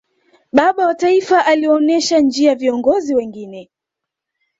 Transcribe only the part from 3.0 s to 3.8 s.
wengine